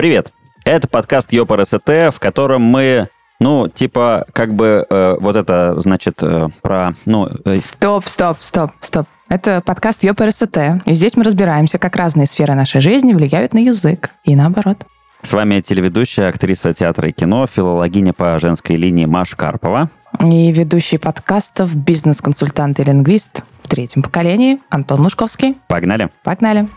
[0.00, 0.32] Привет!
[0.64, 6.22] Это подкаст Ёпар СТ, в котором мы ну, типа, как бы э, вот это, значит,
[6.22, 6.94] э, про...
[7.04, 7.56] Ну, э...
[7.56, 9.06] Стоп, стоп, стоп, стоп.
[9.28, 13.58] Это подкаст Ёпар СТ, и здесь мы разбираемся, как разные сферы нашей жизни влияют на
[13.58, 14.86] язык, и наоборот.
[15.22, 19.90] С вами телеведущая, актриса театра и кино, филологиня по женской линии Маша Карпова.
[20.24, 25.58] И ведущий подкастов, бизнес-консультант и лингвист в третьем поколении Антон Лужковский.
[25.68, 26.08] Погнали.
[26.24, 26.70] Погнали.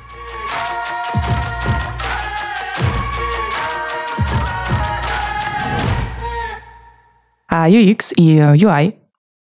[7.56, 8.96] А UX и UI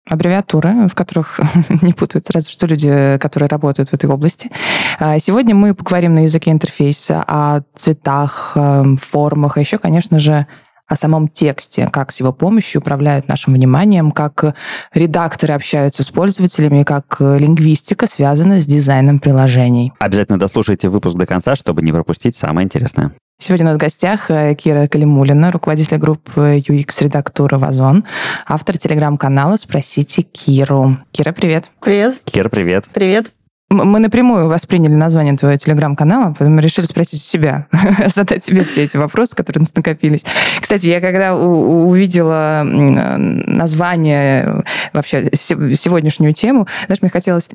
[0.07, 1.39] аббревиатуры, в которых
[1.81, 4.51] не путаются разве что люди, которые работают в этой области.
[4.99, 10.45] А сегодня мы поговорим на языке интерфейса о цветах, эм, формах, а еще, конечно же,
[10.85, 14.53] о самом тексте, как с его помощью управляют нашим вниманием, как
[14.93, 19.93] редакторы общаются с пользователями, как лингвистика связана с дизайном приложений.
[19.97, 23.13] Обязательно дослушайте выпуск до конца, чтобы не пропустить самое интересное.
[23.39, 28.05] Сегодня у нас в гостях э, Кира Калимулина, руководитель группы UX-редактура «Вазон»,
[28.45, 30.97] автор телеграм-канала «Спросите Киру».
[31.11, 31.71] Кира, привет.
[31.81, 32.21] Привет.
[32.25, 32.85] Кира, привет.
[32.93, 33.31] Привет.
[33.73, 37.67] Мы напрямую восприняли название твоего телеграм-канала, поэтому решили спросить у себя,
[38.13, 40.23] задать тебе все эти вопросы, которые у нас накопились.
[40.59, 47.49] Кстати, я когда увидела название, вообще сегодняшнюю тему, знаешь, мне хотелось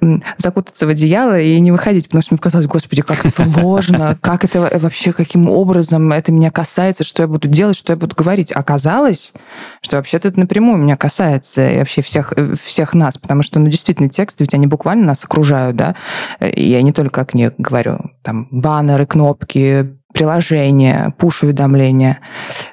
[0.36, 4.70] закутаться в одеяло и не выходить, потому что мне казалось, господи, как сложно, как это
[4.78, 8.52] вообще, каким образом это меня касается, что я буду делать, что я буду говорить.
[8.52, 9.32] Оказалось,
[9.80, 14.10] что вообще-то это напрямую меня касается и вообще всех, всех нас, потому что, ну, действительно,
[14.10, 15.94] тексты, ведь они буквально нас окружают окружают, да,
[16.40, 22.20] я не только о книгах говорю, там баннеры, кнопки, приложения, пуш-уведомления,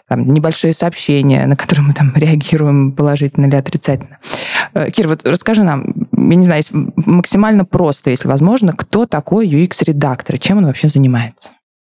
[0.09, 4.19] небольшие сообщения, на которые мы там реагируем положительно или отрицательно.
[4.73, 6.63] Э, Кир, вот расскажи нам, я не знаю,
[6.95, 11.49] максимально просто, если возможно, кто такой UX-редактор, чем он вообще занимается?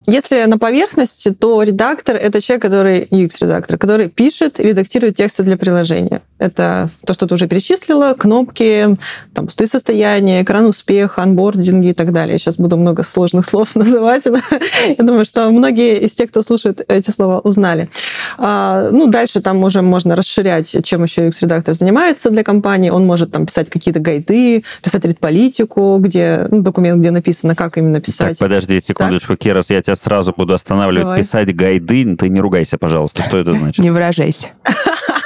[0.09, 5.57] Если на поверхности, то редактор— это человек, который UX-редактор, который пишет и редактирует тексты для
[5.57, 6.23] приложения.
[6.39, 8.99] Это то, что ты уже перечислила, кнопки,
[9.33, 12.39] там, пустые состояния, экран успеха, анбординги и так далее.
[12.39, 14.27] Сейчас буду много сложных слов называть.
[14.27, 17.89] Я думаю, что многие из тех, кто слушает эти слова, узнали.
[18.37, 22.91] А, ну, дальше там уже можно расширять, чем еще UX-редактор занимается для компании.
[22.91, 28.01] Он может там писать какие-то гайды, писать редполитику, где ну, документ, где написано, как именно
[28.01, 28.39] писать.
[28.39, 29.39] Так, подожди секундочку, так?
[29.39, 31.05] Керас, я тебя сразу буду останавливать.
[31.05, 31.21] Давай.
[31.21, 33.23] Писать гайды, ты не ругайся, пожалуйста.
[33.23, 33.83] Что это значит?
[33.83, 34.49] Не выражайся.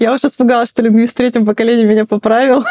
[0.00, 2.64] Я уж испугалась, что лингвист в третьем меня поправил,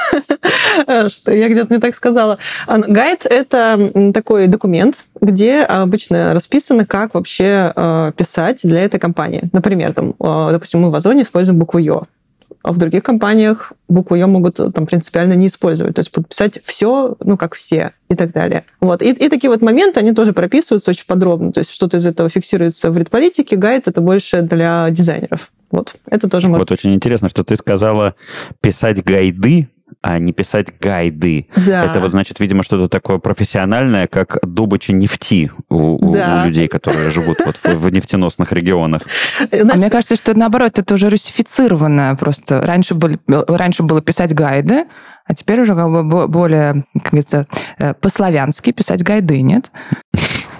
[1.10, 2.38] что я где-то не так сказала.
[2.68, 9.50] Гайд— это такой документ, где обычно расписано, как вообще э, писать для этой компании.
[9.52, 12.04] Например, там, э, допустим, мы в Озоне используем букву «ё»,
[12.62, 15.96] а в других компаниях букву «ё» могут там принципиально не использовать.
[15.96, 18.66] То есть подписать все, ну, как все и так далее.
[18.82, 19.02] Вот.
[19.02, 21.52] И, и такие вот моменты, они тоже прописываются очень подробно.
[21.52, 23.56] То есть что-то из этого фиксируется в редполитике.
[23.56, 25.52] Гайд— это больше для дизайнеров.
[25.72, 26.70] Вот, это тоже может...
[26.70, 28.16] Вот очень интересно, что ты сказала
[28.62, 29.70] писать гайды,
[30.02, 31.48] а не писать гайды.
[31.56, 31.86] Да.
[31.86, 36.42] Это вот значит, видимо, что-то такое профессиональное, как добыча нефти у, да.
[36.44, 39.02] у людей, которые живут вот в, в нефтеносных регионах.
[39.38, 42.62] Значит, а мне кажется, что наоборот, это уже русифицированное просто.
[42.62, 44.86] Раньше, были, раньше было писать гайды,
[45.26, 47.48] а теперь уже как бы более, как говорится,
[47.78, 49.72] э, по-славянски писать гайды, нет?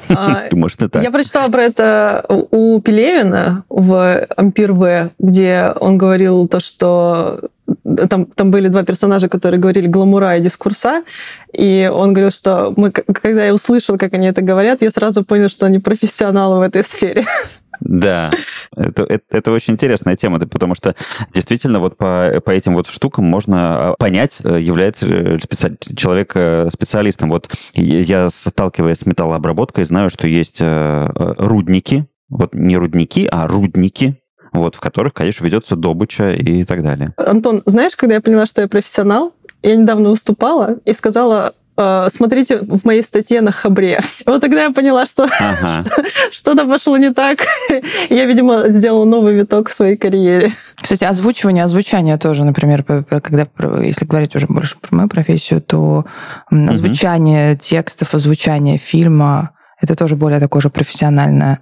[0.10, 6.48] А, Может, это Я прочитала про это у Пелевина в «Ампир В», где он говорил
[6.48, 7.50] то, что
[8.10, 11.04] там, там были два персонажа, которые говорили гламура и дискурса,
[11.54, 15.50] и он говорил, что мы, когда я услышал, как они это говорят, я сразу понял,
[15.50, 17.26] что они профессионалы в этой сфере.
[17.82, 18.32] Да,
[18.76, 20.96] это, это, это очень интересная тема, потому что
[21.34, 25.78] действительно вот по, по этим вот штукам можно а, понять, э, является специ...
[25.96, 27.30] человек э, специалистом.
[27.30, 31.08] Вот я, сталкиваясь с металлообработкой, знаю, что есть э,
[31.38, 37.14] рудники, вот не рудники, а рудники, вот, в которых, конечно, ведется добыча и так далее.
[37.18, 41.54] Антон, знаешь, когда я поняла, что я профессионал, я недавно выступала и сказала
[42.10, 44.00] смотрите в моей статье на Хабре.
[44.26, 45.84] Вот тогда я поняла, что ага.
[46.32, 47.40] что-то пошло не так.
[48.10, 50.52] Я, видимо, сделала новый виток в своей карьере.
[50.76, 53.48] Кстати, озвучивание, озвучание тоже, например, когда,
[53.82, 56.06] если говорить уже больше про мою профессию, то
[56.52, 57.60] озвучание угу.
[57.60, 61.60] текстов, озвучание фильма, это тоже более такое же профессиональное.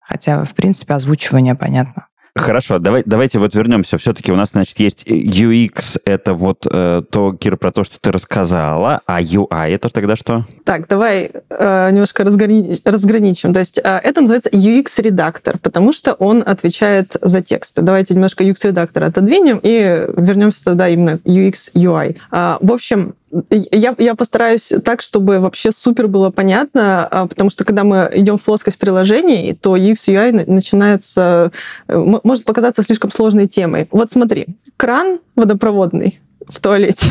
[0.00, 2.07] Хотя, в принципе, озвучивание понятно.
[2.38, 3.98] Хорошо, давай, давайте вот вернемся.
[3.98, 8.12] Все-таки у нас, значит, есть UX, это вот э, то, Кира, про то, что ты
[8.12, 10.46] рассказала, а UI это тогда что?
[10.64, 12.80] Так, давай э, немножко разграни...
[12.84, 13.52] разграничим.
[13.52, 17.82] То есть э, это называется UX-редактор, потому что он отвечает за тексты.
[17.82, 22.16] Давайте немножко UX-редактора отодвинем и вернемся тогда именно UX-UI.
[22.30, 23.14] Э, в общем,
[23.50, 28.38] я, я постараюсь так, чтобы вообще супер было понятно, а, потому что когда мы идем
[28.38, 31.52] в плоскость приложений, то UX UI начинается,
[31.88, 33.88] э, может показаться слишком сложной темой.
[33.90, 34.46] Вот смотри,
[34.76, 37.08] кран водопроводный в туалете,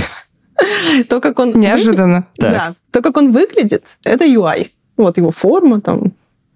[1.10, 1.54] то, как он...
[1.54, 2.28] Неожиданно.
[2.38, 4.72] Да, то, как он выглядит, это UI.
[4.98, 6.14] Вот его форма, там,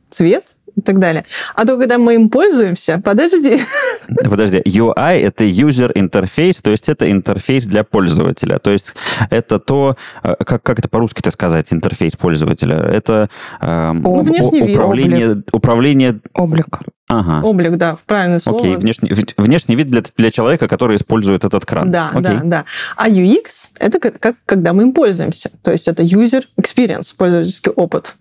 [0.10, 1.26] цвет, и так далее.
[1.56, 3.62] А то, когда мы им пользуемся, подожди.
[4.08, 8.60] Подожди, UI— это user interface, то есть это интерфейс для пользователя.
[8.60, 8.94] То есть
[9.30, 12.78] это то, э, как, как это по-русски-то сказать, интерфейс пользователя?
[12.78, 13.30] Это
[13.62, 15.46] э, ну, внешний управление, Облик.
[15.54, 16.20] управление...
[16.34, 16.68] Облик.
[17.12, 17.42] Ага.
[17.46, 18.60] Облик, да, правильное слово.
[18.60, 21.92] Окей, внешний, внешний вид для, для человека, который использует этот кран.
[21.92, 22.24] Да, Окей.
[22.24, 22.66] да, да.
[22.96, 23.44] А UX—
[23.80, 25.52] это как, как когда мы им пользуемся.
[25.62, 28.16] То есть это user experience, пользовательский опыт.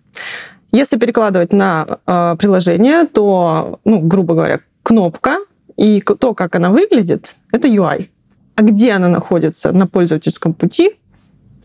[0.71, 5.37] Если перекладывать на э, приложение, то, ну, грубо говоря, кнопка
[5.77, 8.09] и то, как она выглядит, это UI.
[8.55, 10.97] А где она находится на пользовательском пути,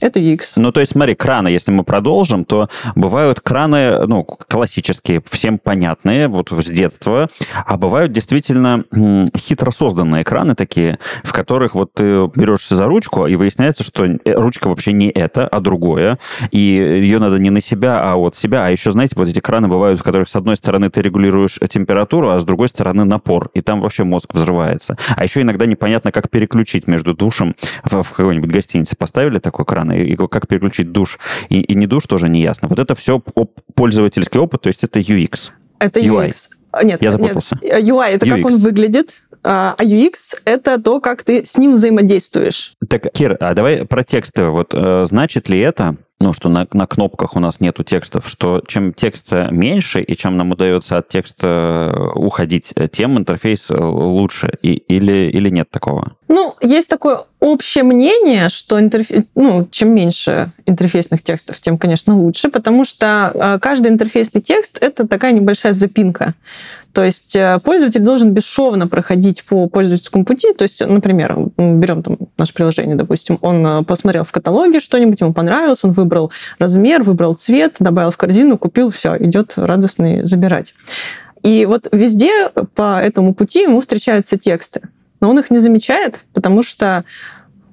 [0.01, 0.53] это UX.
[0.57, 6.29] Ну, то есть, смотри, краны, если мы продолжим, то бывают краны, ну, классические, всем понятные,
[6.29, 7.29] вот с детства,
[7.65, 8.85] а бывают действительно
[9.37, 14.19] хитро созданные краны такие, в которых вот ты берешься за ручку, и выясняется, что э,
[14.33, 16.19] ручка вообще не это, а другое,
[16.51, 18.67] и ее надо не на себя, а от себя.
[18.67, 22.31] А еще, знаете, вот эти краны бывают, в которых с одной стороны ты регулируешь температуру,
[22.31, 24.97] а с другой стороны напор, и там вообще мозг взрывается.
[25.17, 27.55] А еще иногда непонятно, как переключить между душем
[27.85, 28.97] в какой-нибудь гостинице.
[28.97, 31.19] Поставили такой кран, и, и как переключить душ
[31.49, 32.69] и, и не душ тоже не ясно.
[32.69, 33.23] Вот это все
[33.75, 35.51] пользовательский опыт, то есть это UX.
[35.79, 36.29] Это UI.
[36.29, 36.49] UX.
[36.73, 37.57] А, Нет, Я нет, запутался.
[37.63, 38.45] UI это как UX.
[38.45, 42.75] он выглядит, а а UX это то, как ты с ним взаимодействуешь.
[42.89, 44.45] Так, Кир, а давай про тексты.
[44.45, 48.63] Вот э, значит ли это, ну, что на, на кнопках у нас нету текстов, что
[48.67, 53.77] чем текста меньше и чем нам удается от текста э, уходить, э, тем интерфейс э,
[53.77, 54.51] лучше?
[54.63, 56.17] И, или, или нет такого?
[56.29, 62.49] Ну, есть такое общее мнение, что интерфе- ну, чем меньше интерфейсных текстов, тем, конечно, лучше,
[62.49, 66.35] потому что э, каждый интерфейсный текст это такая небольшая запинка.
[66.93, 70.53] То есть э, пользователь должен бесшовно проходить по пользовательскому пути.
[70.55, 75.33] То есть, например, берем там наше приложение, допустим, он э, посмотрел в каталоге что-нибудь, ему
[75.33, 80.75] понравилось, он выбрал размер, выбрал цвет, добавил в корзину, купил, все, идет радостный забирать.
[81.43, 84.81] И вот везде по этому пути ему встречаются тексты.
[85.21, 87.05] Но он их не замечает, потому что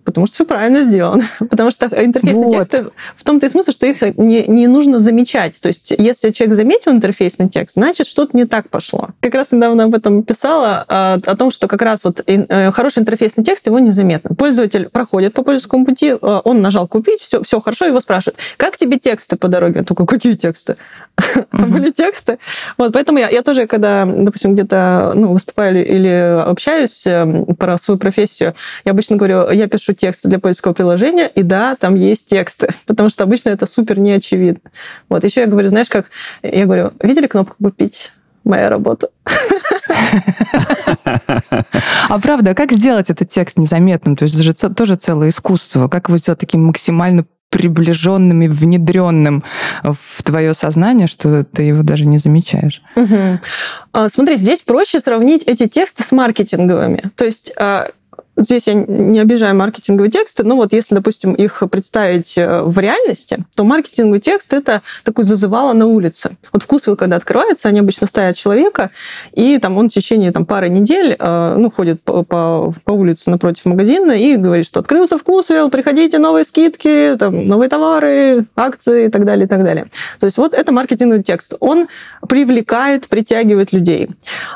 [0.04, 1.24] Потому что все правильно сделано.
[1.40, 2.70] Потому что интерфейсные Вот.
[2.70, 5.60] тексты в том-то и смысл, что их не, не нужно замечать.
[5.62, 9.10] То есть, если человек заметил интерфейсный текст, значит, что-то не так пошло.
[9.22, 13.00] Как раз недавно об этом писала, а, о том, что как раз вот э, хороший
[13.00, 14.36] интерфейсный текст, его незаметно.
[14.36, 18.78] Пользователь проходит по пользовательскому пути, э, он нажал купить, все, все хорошо, его спрашивают, как
[18.78, 19.80] тебе тексты по дороге?
[19.80, 20.76] Он такой, какие тексты?
[21.52, 22.40] Были тексты.
[22.78, 27.98] Вот, поэтому я, я тоже, когда, допустим, где-то ну, выступаю или, общаюсь э, про свою
[27.98, 28.54] профессию,
[28.86, 33.10] я обычно говорю, я пишу тексты для польского приложения, и да, там есть тексты, потому
[33.10, 34.72] что обычно это супер неочевидно.
[35.10, 36.08] Вот, еще я говорю, знаешь, как,
[36.42, 38.12] я говорю, видели кнопку «Купить»?
[38.44, 39.10] Моя работа.
[42.10, 44.16] А правда, как сделать этот текст незаметным?
[44.16, 45.88] То есть это же тоже целое искусство.
[45.88, 49.44] Как его сделать таким максимально приближенным и внедренным
[49.84, 52.82] в твое сознание, что ты его даже не замечаешь.
[53.92, 57.12] А, Смотри, здесь проще сравнить эти тексты с маркетинговыми.
[57.16, 57.92] То есть а,
[58.38, 63.46] здесь я не обижаю маркетинговые тексты, но вот если, допустим, их представить э, в реальности,
[63.56, 66.32] то маркетинговый текст— это такой зазывало на улице.
[66.52, 68.92] Вот вкусвилл, когда открывается, они обычно ставят человека,
[69.34, 73.30] и там он в течение там, пары недель э, ну, ходит по, по, по улице
[73.30, 79.10] напротив магазина и говорит, что открылся вкусвилл, приходите, новые скидки, там, новые товары, акции и
[79.10, 79.86] так далее, и так далее.
[80.20, 81.54] То есть вот это маркетинговый текст.
[81.60, 81.88] Он
[82.28, 84.10] привлекает, притягивает людей.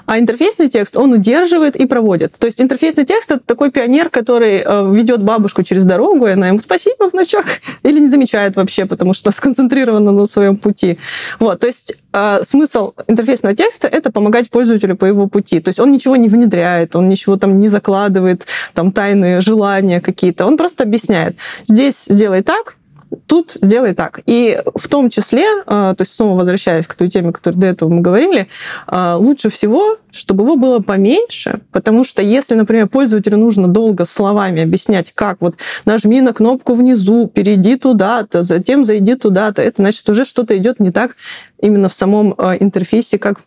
[0.06, 2.34] А интерфейсный текст он удерживает и проводит.
[2.38, 6.48] То есть интерфейсный текст это такой пионер, который э, ведет бабушку через дорогу, и она
[6.48, 7.46] ему спасибо, внучок,
[7.84, 10.98] или не замечает вообще, потому что сконцентрирована на своем пути.
[11.40, 15.60] Вот, то есть э, смысл интерфейсного текста это помогать пользователю по его пути.
[15.60, 20.46] То есть он ничего не внедряет, он ничего там не закладывает, там тайные желания какие-то.
[20.46, 21.36] Он просто объясняет.
[21.66, 22.77] Здесь сделай так,
[23.26, 24.22] тут сделай так.
[24.26, 27.90] И в том числе, э, то есть снова возвращаясь к той теме, которую до этого
[27.90, 28.48] мы говорили,
[28.88, 34.64] э, лучше всего, чтобы его было поменьше, потому что если, например, пользователю нужно долго словами
[34.64, 40.26] объяснять, как вот нажми на кнопку внизу, перейди туда-то, затем зайди туда-то, это значит уже
[40.26, 41.16] что-то идет не так
[41.62, 43.42] именно в самом э, интерфейсе, как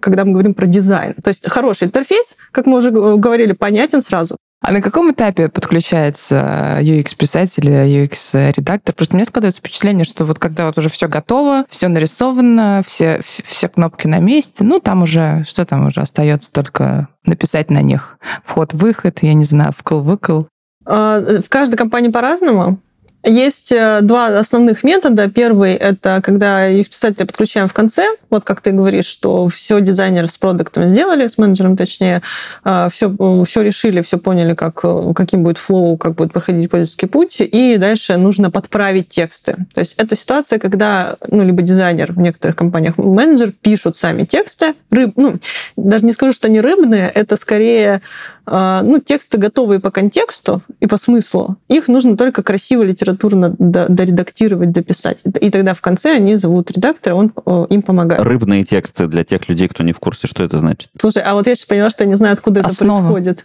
[0.00, 1.14] когда мы говорим про дизайн.
[1.22, 4.38] То есть хороший интерфейс, как мы уже говорили, понятен сразу.
[4.62, 8.94] А на каком этапе подключается UX-писатель или UX-редактор?
[8.94, 13.68] Просто мне складывается впечатление, что вот когда вот уже все готово, все нарисовано, все, все
[13.68, 19.20] кнопки на месте, ну там уже, что там уже остается только написать на них вход-выход,
[19.22, 20.44] я не знаю, вкл-выкл.
[20.84, 22.78] Э, В каждой компании по-разному.
[23.24, 25.28] Есть э, два основных метода.
[25.28, 28.06] Первый— это когда UX-писателя подключаем в конце.
[28.30, 32.22] Вот как ты говоришь, что все дизайнеры с продуктом сделали, с менеджером точнее,
[32.64, 37.08] все, э, все решили, все поняли, как, э, каким будет флоу, как будет проходить пользовательский
[37.08, 39.56] путь, и дальше нужно подправить тексты.
[39.74, 44.74] То есть это ситуация, когда ну, либо дизайнер в некоторых компаниях, менеджер пишут сами тексты.
[44.90, 45.38] Рыб, ну,
[45.76, 48.00] даже не скажу, что они рыбные, это скорее
[48.46, 51.56] ну, тексты готовые по контексту и по смыслу.
[51.68, 55.18] Их нужно только красиво литературно доредактировать, дописать.
[55.40, 57.32] И тогда в конце они зовут редактора, он
[57.66, 58.22] им помогает.
[58.22, 60.90] Рыбные тексты для тех людей, кто не в курсе, что это значит?
[60.96, 62.98] Слушай, а вот я сейчас поняла, что я не знаю, откуда Основа.
[62.98, 63.44] это происходит.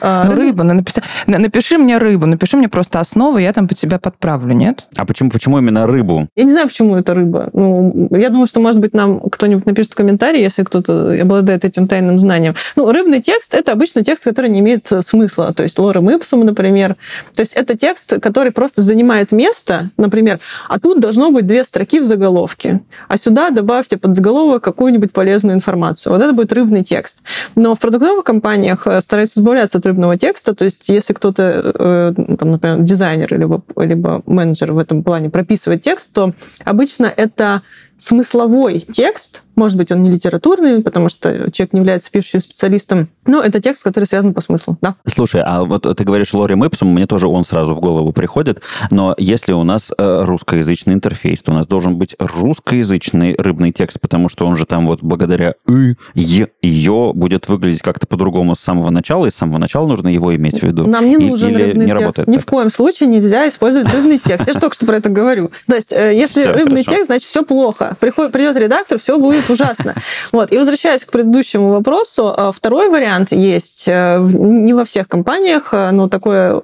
[0.00, 3.74] А, ну, рыба, ну, напиши, напиши мне рыбу, напиши мне просто основу, я там по
[3.74, 4.86] тебя подправлю, нет?
[4.96, 6.28] А почему, почему именно рыбу?
[6.36, 7.50] Я не знаю, почему это рыба.
[7.52, 11.88] Ну, я думаю, что, может быть, нам кто-нибудь напишет в комментарии, если кто-то обладает этим
[11.88, 12.54] тайным знанием.
[12.76, 15.52] Ну, рыбный текст– это обычно текст, который не имеет смысла.
[15.52, 16.96] То есть лорем ипсум, например.
[17.34, 22.00] То есть это текст, который просто занимает место, например, а тут должно быть две строки
[22.00, 26.12] в заголовке, а сюда добавьте под заголовок какую-нибудь полезную информацию.
[26.12, 27.22] Вот это будет рыбный текст.
[27.54, 30.54] Но в продуктовых компаниях э, стараются избавляться от рыбного текста.
[30.54, 35.82] То есть если кто-то, э, там, например, дизайнер либо, либо менеджер в этом плане прописывает
[35.82, 36.32] текст, то
[36.64, 37.62] обычно это
[37.98, 43.40] смысловой текст, может быть, он не литературный, потому что человек не является пишущим специалистом, но
[43.40, 44.96] это текст, который связан по смыслу, да.
[45.06, 48.60] Слушай, а вот ты говоришь Лори Мэпсом, мне тоже он сразу в голову приходит,
[48.90, 53.98] но если у нас э, русскоязычный интерфейс, то у нас должен быть русскоязычный рыбный текст,
[53.98, 58.60] потому что он же там вот благодаря «ы», «е», «ё» будет выглядеть как-то по-другому с
[58.60, 60.86] самого начала, и с самого начала нужно его иметь в виду.
[60.86, 62.26] Нам не нужен и, рыбный не текст.
[62.26, 62.42] Ни так?
[62.42, 64.46] в коем случае нельзя использовать рыбный текст.
[64.48, 65.50] Я же только что про это говорю.
[65.66, 67.85] То есть, э, если рыбный текст, значит, все плохо.
[68.00, 69.94] Приходит, придет редактор, все будет будет ужасно.
[70.32, 70.52] Вот.
[70.52, 75.90] И возвращаясь к предыдущему вопросу, э, второй вариант есть э, не во всех компаниях, э,
[75.92, 76.62] но такое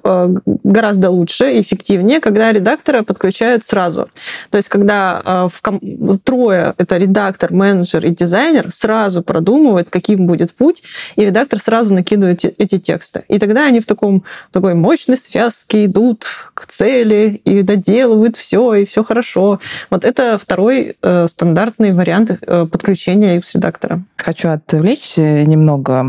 [0.63, 4.09] гораздо лучше, эффективнее, когда редактора подключают сразу.
[4.49, 5.79] То есть, когда в ком...
[6.23, 10.83] трое, это редактор, менеджер и дизайнер, сразу продумывают, каким будет путь,
[11.15, 13.23] и редактор сразу накидывает эти тексты.
[13.27, 18.85] И тогда они в таком, такой мощной связке идут к цели и доделывают все, и
[18.85, 19.59] все хорошо.
[19.89, 20.95] Вот это второй
[21.27, 24.03] стандартный вариант э, подключения UX-редактора.
[24.17, 26.03] Хочу отвлечься немного,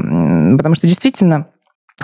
[0.57, 1.47] потому что действительно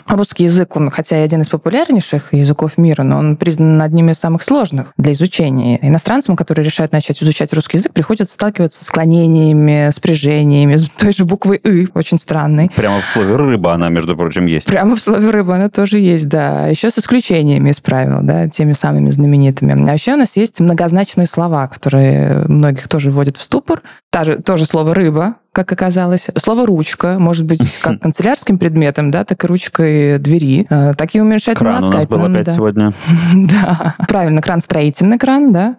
[0.07, 4.19] Русский язык, он, хотя и один из популярнейших языков мира, но он признан одним из
[4.19, 5.79] самых сложных для изучения.
[5.83, 11.25] Иностранцам, которые решают начать изучать русский язык, приходится сталкиваться с склонениями, спряжениями, с той же
[11.25, 12.71] буквой «ы», очень странной.
[12.75, 14.67] Прямо в слове «рыба» она, между прочим, есть.
[14.67, 16.69] Прямо в слове «рыба» она тоже есть, да.
[16.69, 19.91] Еще с исключениями из правил, да, теми самыми знаменитыми.
[19.91, 23.83] А еще у нас есть многозначные слова, которые многих тоже вводят в ступор.
[24.11, 26.29] Та же, тоже слово «рыба», как оказалось.
[26.37, 30.67] Слово «ручка» может быть как канцелярским предметом, да, так и ручкой двери.
[30.71, 32.55] Э, так и уменьшательным Кран у нас был опять да.
[32.55, 32.93] сегодня.
[33.35, 35.77] да, правильно, кран строительный кран, да,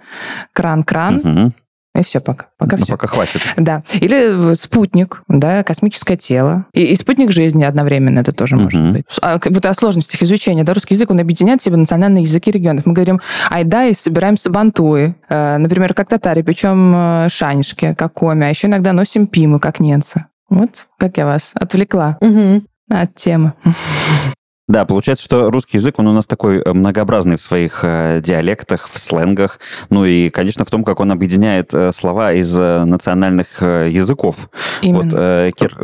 [0.54, 1.54] кран-кран.
[1.94, 2.48] И все, пока.
[2.58, 2.94] Пока ну, все.
[2.94, 3.42] пока хватит.
[3.58, 3.84] Да.
[3.94, 6.66] Или спутник, да, космическое тело.
[6.74, 8.64] И, и спутник жизни одновременно это тоже угу.
[8.64, 9.06] может быть.
[9.22, 10.64] А, вот о сложностях изучения.
[10.64, 12.86] Да, русский язык, он объединяет в себе национальные языки регионов.
[12.86, 13.20] Мы говорим
[13.50, 15.16] айда и собираем сабантуи.
[15.30, 18.46] Э, например, как татари, причем э, шанишки, как коми.
[18.46, 20.26] А еще иногда носим пимы, как ненцы.
[20.50, 22.64] Вот как я вас отвлекла угу.
[22.90, 23.54] от темы.
[24.72, 28.90] Да, получается, что русский язык, он у нас такой э, многообразный в своих э, диалектах,
[28.90, 29.60] в сленгах,
[29.90, 34.50] ну и, конечно, в том, как он объединяет э, слова из национальных языков.
[34.82, 35.46] Именно.
[35.46, 35.76] Вот, Кир,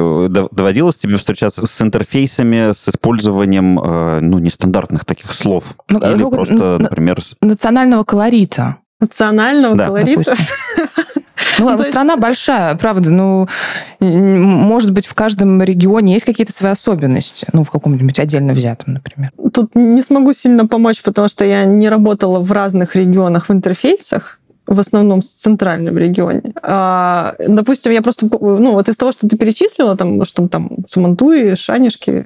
[0.52, 5.76] доводилось тебе встречаться с интерфейсами, с использованием, ну, нестандартных таких слов?
[5.90, 7.20] Ну, Или просто, например...
[7.42, 8.78] Национального колорита.
[9.02, 9.86] Национального да.
[9.88, 10.34] колорита?
[10.78, 10.84] Ну,
[11.60, 12.22] ну страна есть...
[12.22, 13.12] большая, правда.
[13.12, 13.48] Ну,
[14.00, 17.48] может быть, в каждом регионе есть какие-то свои особенности.
[17.54, 19.32] Ну, в каком-нибудь отдельно взятом, например.
[19.54, 24.40] Тут не смогу сильно помочь, потому что я не работала в разных регионах в интерфейсах
[24.68, 26.54] в основном в центральном регионе.
[26.62, 31.56] А, допустим, я просто, ну, вот из того, что ты перечислила, там, что там Самантуи,
[31.56, 32.26] Шанишки,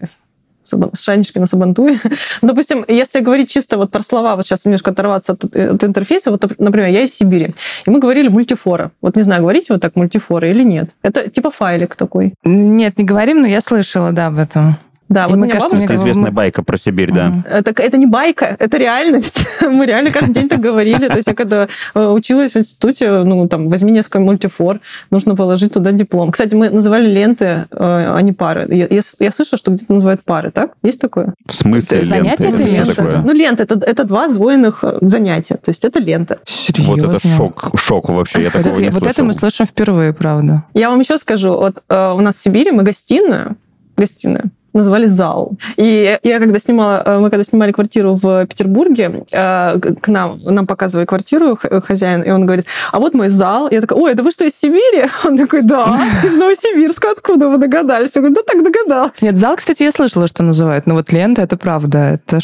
[0.94, 2.00] шанишки на Сабантуе.
[2.42, 6.44] Допустим, если говорить чисто вот про слова, вот сейчас немножко оторваться от, от интерфейса, вот,
[6.60, 8.92] например, я из Сибири, и мы говорили мультифора.
[9.02, 10.92] Вот не знаю, говорите вот так мультифора или нет?
[11.02, 12.34] Это типа файлик такой.
[12.44, 14.78] Нет, не говорим, но я слышала, да, об этом.
[15.12, 15.94] Да, и вот мне кажется, бабушка...
[15.94, 17.44] это известная байка про Сибирь, да.
[17.52, 19.46] Это, это не байка, это реальность.
[19.62, 21.06] Мы реально каждый день так говорили.
[21.08, 25.74] То есть я когда э, училась в институте, ну, там, возьми несколько мультифор, нужно положить
[25.74, 26.32] туда диплом.
[26.32, 28.66] Кстати, мы называли ленты, э, а не пары.
[28.74, 30.72] Я, я, я слышала, что где-то называют пары, так?
[30.82, 31.34] Есть такое?
[31.46, 33.22] В смысле Занятие это лента?
[33.26, 35.56] Ну, лента это, это два сдвоенных э, занятия.
[35.56, 36.40] То есть это лента.
[36.46, 36.96] Серьезно?
[36.96, 38.44] Вот это шок, шок вообще.
[38.44, 40.64] Я такого не Вот это мы слышим впервые, правда.
[40.74, 41.50] Я вам еще скажу.
[41.50, 43.58] Вот у нас в Сибири мы гостиную,
[43.98, 45.54] гостиную, называли зал.
[45.78, 50.68] И я когда снимала, э, мы когда снимали квартиру в Петербурге, э, к нам, нам
[50.68, 53.70] показывали квартиру хозяин, и он говорит, а вот мой зал.
[53.72, 55.06] Я такая, ой, это вы что, из Сибири?
[55.26, 58.16] Он такой, да, из Новосибирска, откуда вы догадались?
[58.16, 59.22] Я говорю, да так догадалась.
[59.22, 62.42] Нет, зал, кстати, я слышала, что называют, но вот лента, это правда, это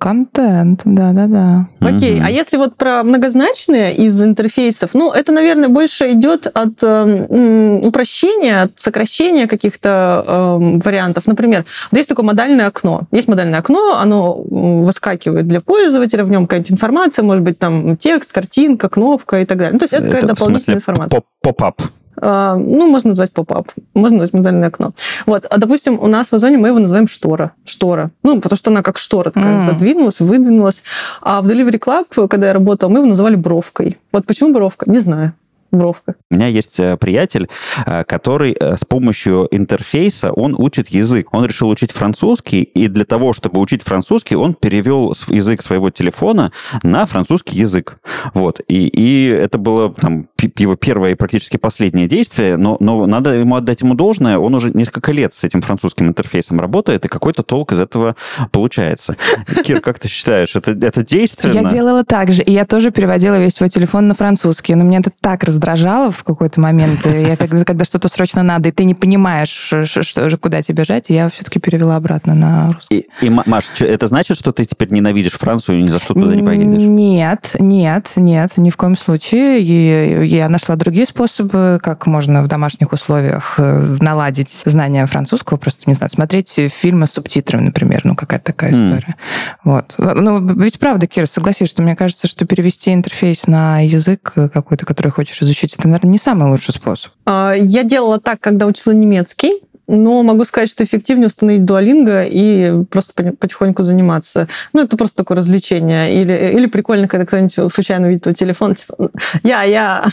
[0.00, 1.66] шок-контент, да-да-да.
[1.80, 7.80] Окей, а если вот про многозначные из интерфейсов, ну, это, наверное, больше идет от э,
[7.82, 11.26] упрощения, от сокращения каких-то э, вариантов.
[11.26, 13.02] Например, вот есть такое модальное окно.
[13.12, 18.32] Есть модальное окно, оно выскакивает для пользователя, в нем какая-нибудь информация, может быть, там текст,
[18.32, 19.72] картинка, кнопка и так далее.
[19.74, 21.22] Ну, то есть это, это какая-то дополнительная информация.
[21.42, 21.82] Pop-up.
[22.20, 24.92] А, ну, можно назвать pop-up, можно назвать модальное окно.
[25.26, 27.52] Вот, а, допустим, у нас в Озоне мы его называем штора.
[27.64, 28.10] Штора.
[28.22, 29.66] Ну, потому что она как штора такая mm.
[29.66, 30.82] задвинулась, выдвинулась.
[31.22, 33.98] А в Delivery Club, когда я работала, мы его называли бровкой.
[34.12, 34.90] Вот почему бровка?
[34.90, 35.32] Не знаю
[35.70, 36.14] бровка.
[36.30, 37.48] У меня есть э, приятель,
[37.86, 41.28] э, который э, с помощью интерфейса, он учит язык.
[41.32, 46.52] Он решил учить французский, и для того, чтобы учить французский, он перевел язык своего телефона
[46.82, 47.98] на французский язык.
[48.34, 48.60] Вот.
[48.68, 53.56] И, и это было там, его первое и практически последнее действие, но, но надо ему
[53.56, 57.72] отдать ему должное, он уже несколько лет с этим французским интерфейсом работает, и какой-то толк
[57.72, 58.16] из этого
[58.52, 59.16] получается.
[59.64, 61.52] Кир, как ты считаешь, это, это действенно?
[61.52, 64.98] Я делала так же, и я тоже переводила весь свой телефон на французский, но мне
[64.98, 67.06] это так раздражало раздражало в какой-то момент.
[67.06, 71.10] Я, когда, когда что-то срочно надо, и ты не понимаешь, что, что, куда тебе бежать,
[71.10, 73.08] я все-таки перевела обратно на русский.
[73.20, 76.34] И, и Маш, это значит, что ты теперь ненавидишь Францию и ни за что туда
[76.34, 76.82] не поедешь?
[76.82, 79.60] Нет, нет, нет, ни в коем случае.
[79.60, 85.82] И я нашла другие способы, как можно в домашних условиях э, наладить знание французского, просто,
[85.86, 88.84] не знаю, смотреть фильмы с субтитрами, например, ну, какая-то такая mm.
[88.84, 89.16] история.
[89.64, 89.94] Вот.
[89.98, 95.12] Ну, ведь правда, Кира, согласись, что мне кажется, что перевести интерфейс на язык какой-то, который
[95.12, 97.12] хочешь изучить, это, наверное, не самый лучший способ.
[97.26, 102.84] А, я делала так, когда учила немецкий, но могу сказать, что эффективнее установить дуалинго и
[102.84, 104.48] просто потихоньку заниматься.
[104.72, 106.20] Ну, это просто такое развлечение.
[106.20, 109.10] Или, или прикольно, когда кто-нибудь случайно видит твой телефон, типа,
[109.42, 110.04] я, я,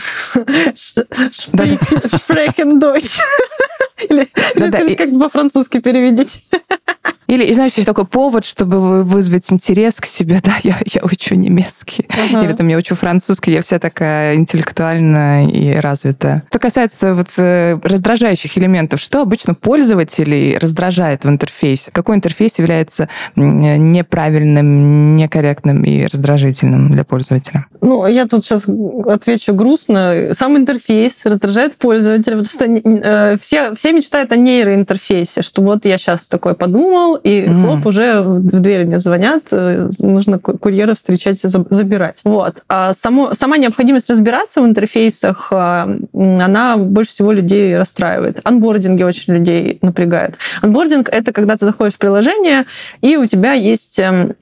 [1.30, 3.18] шпрехен дочь.
[4.08, 6.40] Или как по-французски переведите.
[7.28, 10.40] Или, знаешь, есть такой повод, чтобы вызвать интерес к себе.
[10.42, 12.08] Да, я, я учу немецкий.
[12.08, 12.42] Ага.
[12.42, 13.52] Или там я учу французский.
[13.52, 16.44] Я вся такая интеллектуальная и развитая.
[16.48, 21.90] Что касается вот э, раздражающих элементов, что обычно пользователей раздражает в интерфейсе?
[21.92, 27.66] Какой интерфейс является неправильным, некорректным и раздражительным для пользователя?
[27.82, 28.66] Ну, я тут сейчас
[29.06, 30.30] отвечу грустно.
[30.32, 35.98] Сам интерфейс раздражает пользователя, потому что э, все, все мечтают о нейроинтерфейсе, что вот я
[35.98, 37.62] сейчас такой подумал, и mm.
[37.62, 42.22] хлоп, уже в дверь мне звонят, э, нужно курьера встречать и забирать.
[42.24, 42.62] Вот.
[42.68, 48.40] А само, сама необходимость разбираться в интерфейсах, а, она больше всего людей расстраивает.
[48.44, 50.36] Анбординги очень людей напрягает.
[50.62, 52.64] Анбординг— это когда ты заходишь в приложение,
[53.00, 54.34] и у тебя есть эм,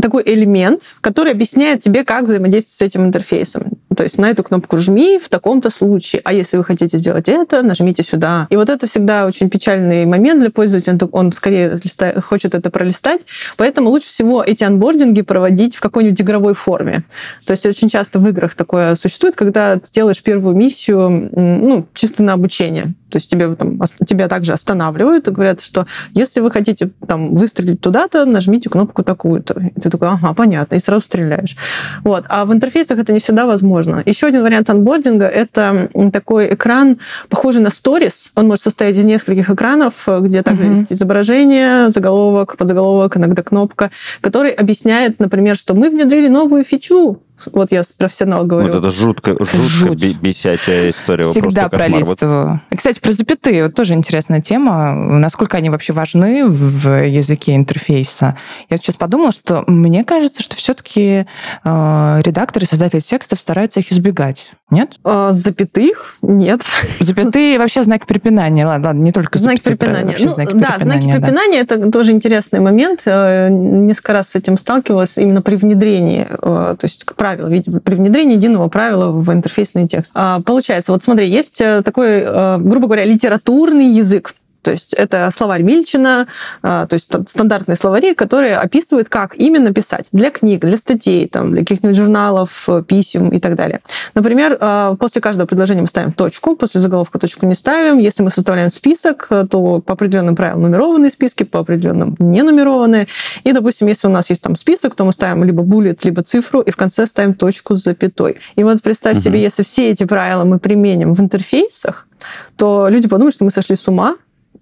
[0.00, 3.72] такой элемент, который объясняет тебе, как взаимодействовать с этим интерфейсом.
[3.96, 6.20] То есть на эту кнопку жми в таком-то случае.
[6.24, 8.46] А если вы хотите сделать это, нажмите сюда.
[8.50, 10.98] И вот это всегда очень печальный момент для пользователя.
[11.12, 11.80] Он скорее
[12.22, 13.22] хочет это пролистать.
[13.56, 17.04] Поэтому лучше всего эти анбординги проводить в какой-нибудь игровой форме.
[17.46, 22.22] То есть очень часто в играх такое существует, когда ты делаешь первую миссию ну, чисто
[22.22, 22.94] на обучение.
[23.10, 27.80] То есть тебе, там, тебя также останавливают и говорят, что если вы хотите там, выстрелить
[27.80, 29.70] туда-то, нажмите кнопку такую-то.
[29.76, 31.56] И ты такой, ага, понятно, и сразу стреляешь.
[32.02, 32.24] Вот.
[32.28, 34.02] А в интерфейсах это не всегда возможно.
[34.04, 38.32] Еще один вариант анбординга— это такой экран, похожий на сторис.
[38.34, 40.78] Он может состоять из нескольких экранов, где также uh-huh.
[40.80, 43.90] есть изображение, заголовок, подзаголовок, иногда кнопка,
[44.20, 47.20] который объясняет, например, что мы внедрили новую фичу,
[47.52, 48.72] вот я профессионал говорю.
[48.72, 50.20] Вот это жутко, жутко Жуть.
[50.20, 51.24] бесячая история.
[51.24, 52.60] Всегда пролистываю.
[52.70, 52.78] Вот.
[52.78, 53.64] Кстати, про запятые.
[53.64, 54.94] Вот тоже интересная тема.
[54.94, 58.36] Насколько они вообще важны в языке интерфейса.
[58.70, 61.26] Я сейчас подумала, что мне кажется, что все-таки
[61.64, 64.50] э, редакторы, создатели текстов стараются их избегать.
[64.70, 64.98] Нет?
[65.04, 66.16] А, запятых?
[66.22, 66.62] Нет.
[66.98, 68.66] Запятые вообще знаки препинания.
[68.66, 70.16] Ладно, ладно не только знаки препинания.
[70.18, 71.76] Ну, знаки да, препинания, знаки препинания да.
[71.76, 73.02] это тоже интересный момент.
[73.04, 76.34] Э, несколько раз с этим сталкивалась именно при внедрении, э,
[76.78, 80.12] то есть к правилу, при внедрении единого правила в интерфейсный текст.
[80.14, 82.24] А, получается, вот смотри, есть э, такой,
[82.58, 84.34] грубо говоря, литературный язык.
[84.66, 86.26] То есть это словарь Мильчина,
[86.60, 91.52] а, то есть стандартные словари, которые описывают, как именно писать для книг, для статей, там,
[91.52, 93.80] для каких-нибудь журналов, писем и так далее.
[94.14, 97.98] Например, а, после каждого предложения мы ставим точку, после заголовка точку не ставим.
[97.98, 103.06] Если мы составляем список, то по определенным правилам нумерованные списки, по определенным не нумерованные.
[103.44, 106.60] И, допустим, если у нас есть там список, то мы ставим либо буллет, либо цифру,
[106.60, 108.40] и в конце ставим точку с запятой.
[108.56, 109.22] И вот представь угу.
[109.22, 112.08] себе, если все эти правила мы применим в интерфейсах,
[112.56, 114.16] то люди подумают, что мы сошли с ума,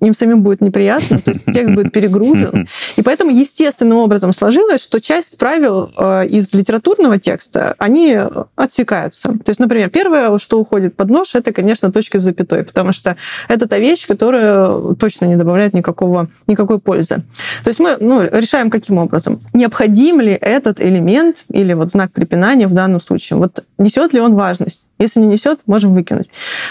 [0.07, 2.69] им самим будет неприятно, то есть текст будет перегружен.
[2.97, 8.19] И поэтому естественным образом сложилось, что часть правил э, из литературного текста, они
[8.57, 9.31] отсекаются.
[9.31, 13.17] То есть, например, первое, что уходит под нож, это, конечно, точка с запятой, потому что
[13.49, 17.23] это та вещь, которая точно не добавляет никакого, никакой пользы.
[17.63, 19.41] То есть мы ну, решаем каким образом?
[19.53, 23.39] Необходим ли этот элемент или вот знак препинания в данном случае?
[23.39, 24.83] Вот несет ли он важность?
[24.99, 26.29] Если не несет, можем выкинуть.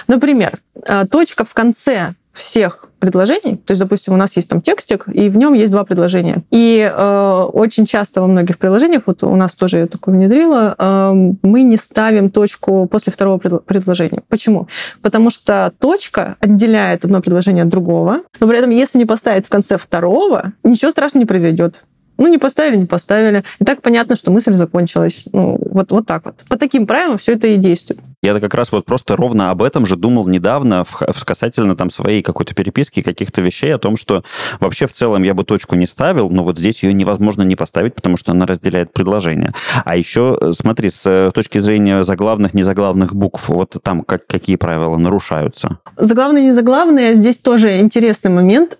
[0.07, 3.57] Например, э, точка в конце всех предложений.
[3.57, 6.43] То есть, допустим, у нас есть там текстик, и в нем есть два предложения.
[6.49, 11.11] И э, очень часто во многих приложениях, вот у нас тоже я такое внедрила, э,
[11.43, 14.23] мы не ставим точку после второго предложения.
[14.29, 14.67] Почему?
[15.01, 19.49] Потому что точка отделяет одно предложение от другого, но при этом, если не поставить в
[19.49, 21.83] конце второго, ничего страшного не произойдет.
[22.17, 23.43] Ну, не поставили, не поставили.
[23.59, 25.25] И так понятно, что мысль закончилась.
[25.33, 26.35] Ну, вот, вот так вот.
[26.47, 27.99] По таким правилам все это и действует.
[28.23, 31.91] Я как раз вот просто ровно об этом же думал недавно в, в касательно там
[31.91, 34.23] своей какой-то переписки, каких-то вещей, о том, что
[34.62, 37.95] вообще в целом я бы точку не ставил, но вот здесь ее невозможно не поставить,
[37.95, 39.51] потому что она разделяет предложение.
[39.83, 44.95] А еще, смотри, с э, точки зрения заглавных, незаглавных букв, вот там как, какие правила
[44.95, 45.79] нарушаются?
[45.97, 48.77] Заглавные, незаглавные, здесь тоже интересный момент.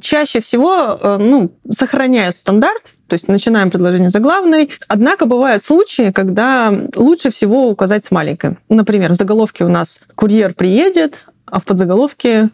[0.00, 4.70] Чаще всего, э, ну, сохраняют стандарт, то есть начинаем предложение заглавной.
[4.88, 8.56] Однако бывают случаи, когда лучше всего указать с маленькой.
[8.70, 12.48] Например, в заголовке у нас «Курьер приедет», а в подзаголовке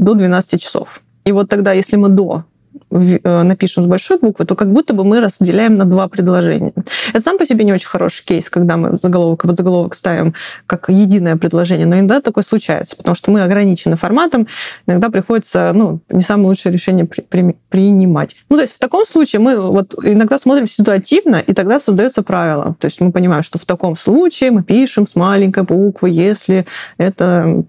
[0.00, 1.02] «До 12 часов».
[1.24, 2.42] И вот тогда, если мы «до»
[2.90, 6.72] напишем с большой буквы, то как будто бы мы разделяем на два предложения.
[7.10, 10.34] Это сам по себе не очень хороший кейс, когда мы заголовок и подзаголовок ставим
[10.66, 14.46] как единое предложение, но иногда такое случается, потому что мы ограничены форматом,
[14.86, 18.36] иногда приходится ну, не самое лучшее решение при, при, принимать.
[18.48, 22.76] Ну, то есть в таком случае мы вот иногда смотрим ситуативно, и тогда создается правило.
[22.78, 26.66] То есть мы понимаем, что в таком случае мы пишем с маленькой буквы, если
[26.98, 27.64] это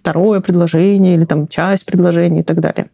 [0.00, 2.88] второе предложение или там часть предложения и так далее.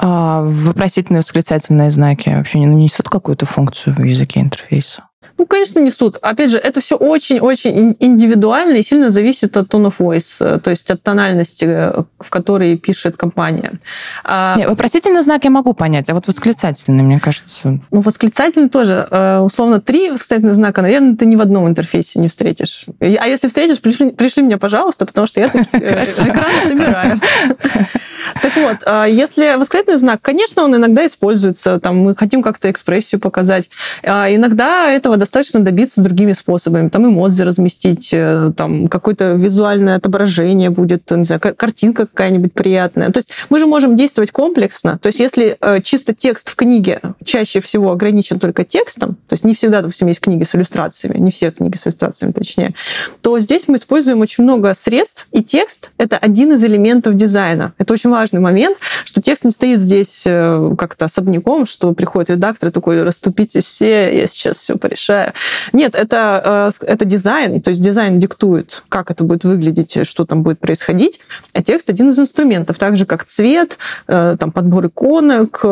[0.00, 5.08] А вопросительные восклицательные знаки вообще не несут какую-то функцию в языке интерфейса?
[5.36, 6.16] Ну, конечно, несут.
[6.20, 10.70] Опять же, это все очень-очень индивидуально и сильно зависит от tone of voice, э, то
[10.70, 13.78] есть от тональности, э, в которой пишет компания.
[14.24, 14.56] А...
[14.56, 17.60] Нет, вопросительный знак я могу понять, а вот восклицательный, мне кажется...
[17.64, 19.06] Ну, восклицательный тоже.
[19.10, 22.86] Э, условно, три восклицательных знака, наверное, ты ни в одном интерфейсе не встретишь.
[23.00, 27.20] А если встретишь, пришли, пришли мне, пожалуйста, потому что я экран собираю.
[28.42, 28.78] Так вот,
[29.08, 33.68] если восклицательный знак, конечно, он иногда используется, там, мы хотим как-то экспрессию показать.
[34.02, 36.88] Иногда этого достаточно добиться другими способами.
[36.88, 43.10] Там эмодзи разместить, э, там какое-то визуальное отображение будет, не знаю, картинка какая-нибудь приятная.
[43.10, 44.98] То есть мы же можем действовать комплексно.
[44.98, 49.44] То есть если э, чисто текст в книге чаще всего ограничен только текстом, то есть
[49.44, 52.74] не всегда, допустим, есть книги с иллюстрациями, не все книги с иллюстрациями, точнее,
[53.20, 57.72] то здесь мы используем очень много средств, и текст— это один из элементов дизайна.
[57.78, 62.68] Это очень важный момент, что текст не стоит здесь э, как-то особняком, что приходит редактор
[62.68, 65.32] и такой, расступитесь все, я сейчас все порешаю.
[65.72, 70.42] Нет, это, э, это дизайн, то есть дизайн диктует, как это будет выглядеть, что там
[70.42, 71.20] будет происходить,
[71.52, 73.78] а текст один из инструментов, так же как цвет,
[74.08, 75.64] э, там, подбор иконок,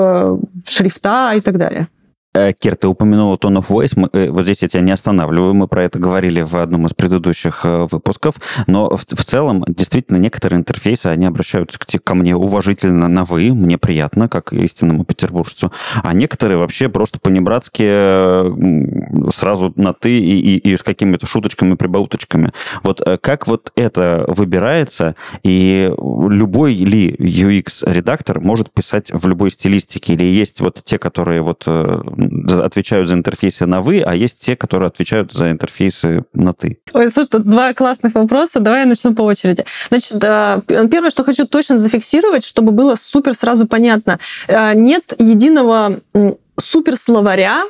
[0.67, 1.89] шрифта и так далее.
[2.37, 3.93] Э, Кир, ты упомянула Tone of Voice.
[3.97, 5.55] Мы, э, вот здесь я тебя не останавливаю.
[5.55, 8.35] Мы про это говорили в одном из предыдущих э, выпусков.
[8.67, 13.55] Но в, в целом, действительно, некоторые интерфейсы, они обращаются к, ко мне уважительно на «вы».
[13.55, 15.73] Мне приятно, как истинному петербуржцу.
[16.03, 22.53] А некоторые вообще просто по-небратски сразу на «ты» и, и, и с какими-то шуточками, прибауточками.
[22.83, 25.17] Вот как вот это выбирается?
[25.43, 30.13] И любой ли UX-редактор может писать в любой стилистике?
[30.13, 31.65] Или есть вот те, которые вот
[32.49, 36.79] отвечают за интерфейсы на «вы», а есть те, которые отвечают за интерфейсы на «ты».
[36.93, 38.61] Ой, слушай, два классных вопроса.
[38.61, 39.65] Давай я начну по очереди.
[39.89, 44.19] Значит, первое, что хочу точно зафиксировать, чтобы было супер сразу понятно.
[44.49, 46.01] Э, нет единого
[46.59, 47.65] суперсловаря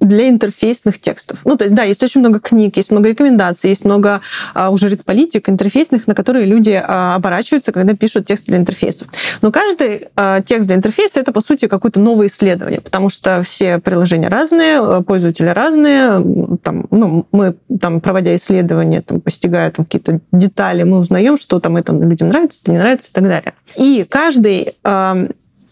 [0.00, 1.40] для интерфейсных текстов.
[1.44, 4.20] Ну, то есть, да, есть очень много книг, есть много рекомендаций, есть много
[4.54, 9.08] а, уже политик интерфейсных, на которые люди а, оборачиваются, когда пишут текст для интерфейсов.
[9.42, 13.78] Но каждый а, текст для интерфейса это, по сути, какое-то новое исследование, потому что все
[13.78, 16.58] приложения разные, а, пользователи разные.
[16.62, 21.76] Там, ну, мы, там, проводя исследования, там, постигая там, какие-то детали, мы узнаем, что там
[21.76, 23.54] это людям нравится, это не нравится и так далее.
[23.76, 25.16] И каждый а,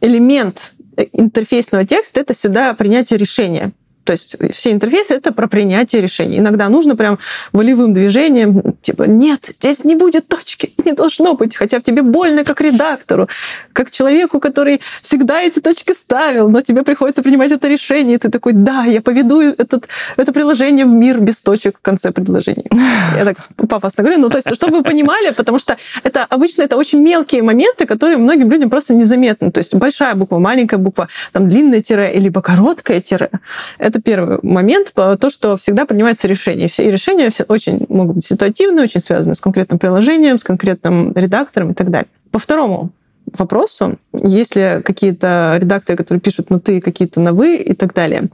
[0.01, 0.73] элемент
[1.13, 3.73] интерфейсного текста это всегда принятие решения.
[4.07, 6.39] То есть все интерфейсы— это про принятие решений.
[6.39, 7.19] Иногда нужно прям
[7.53, 12.45] волевым движением, типа, нет, здесь не будет точки, не должно быть, хотя в тебе больно
[12.45, 13.29] как редактору,
[13.73, 18.31] как человеку, который всегда эти точки ставил, но тебе приходится принимать это решение, и ты
[18.31, 22.71] такой, да, я поведу этот, это приложение в мир без точек в конце предложения.
[23.17, 23.37] Я так
[23.69, 24.21] пафосно говорю.
[24.21, 28.19] Ну, то есть, чтобы вы понимали, потому что это обычно это очень мелкие моменты, которые
[28.19, 29.51] многим людям просто незаметны.
[29.51, 33.31] То есть большая буква, маленькая буква, там длинное тире, либо короткое тире.
[33.79, 36.69] Это первый момент, то, что всегда принимается решение.
[36.69, 41.75] Все решения очень могут быть ситуативные, очень связаны с конкретным приложением, с конкретным редактором и
[41.75, 42.09] так далее.
[42.31, 42.93] По второму
[43.33, 48.29] вопросу, если какие-то редакторы, которые пишут на ты, какие-то на вы и так далее.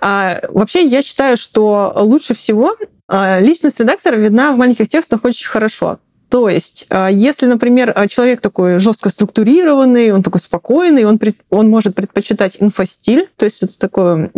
[0.00, 2.76] А, вообще, я считаю, что лучше всего
[3.08, 5.98] а, личность редактора видна в маленьких текстах очень хорошо.
[6.28, 11.94] То есть, а, если, например, человек такой жестко структурированный, он такой спокойный, он, он может
[11.94, 14.30] предпочитать инфостиль, то есть это такое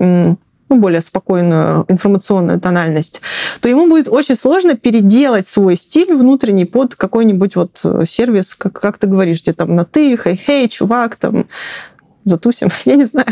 [0.68, 3.20] ну, более спокойную информационную тональность,
[3.60, 8.98] то ему будет очень сложно переделать свой стиль внутренний под какой-нибудь вот сервис, как, как
[8.98, 11.46] ты говоришь, где там на ты, хей-хей, чувак, там,
[12.24, 13.28] затусим, я не знаю.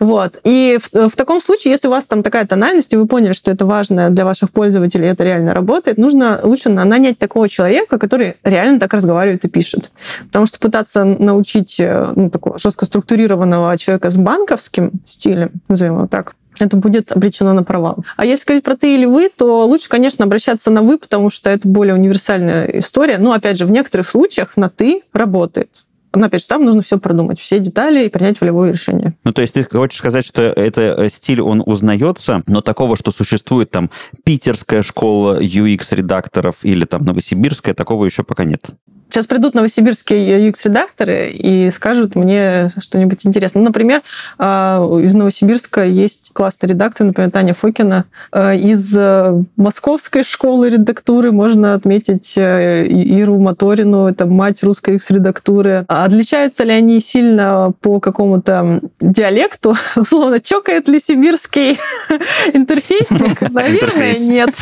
[0.00, 0.38] Вот.
[0.44, 3.50] И в, в таком случае, если у вас там такая тональность, и вы поняли, что
[3.50, 8.80] это важно для ваших пользователей, это реально работает, нужно лучше нанять такого человека, который реально
[8.80, 9.90] так разговаривает и пишет.
[10.26, 16.06] Потому что пытаться научить э, ну, такого жестко структурированного человека с банковским стилем, назовем его
[16.06, 18.04] так, это будет обречено на провал.
[18.16, 21.50] А если говорить про ты или вы, то лучше, конечно, обращаться на вы, потому что
[21.50, 23.18] это более универсальная история.
[23.18, 25.84] Но, опять же, в некоторых случаях на ты работает.
[26.16, 29.14] Но, опять же, там нужно все продумать, все детали и принять волевое решение.
[29.24, 33.10] Ну, то есть ты хочешь сказать, что это э, стиль, он узнается, но такого, что
[33.10, 33.90] существует там
[34.24, 38.70] питерская школа UX-редакторов или там новосибирская, такого еще пока нет?
[39.08, 43.60] Сейчас придут новосибирские UX-редакторы и скажут мне что-нибудь интересное.
[43.60, 44.02] Ну, например,
[44.38, 48.04] а, из Новосибирска есть классный редактор, например, Таня Фокина.
[48.32, 55.84] А, из э, московской школы редактуры можно отметить э, Иру Моторину, это мать русской UX-редактуры.
[55.86, 59.76] Отличаются ли они сильно по какому-то диалекту?
[59.96, 61.78] Условно, чокает ли сибирский
[62.52, 63.40] интерфейсник?
[63.50, 64.54] Наверное, нет.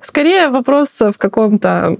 [0.00, 1.96] Скорее вопрос в каком-то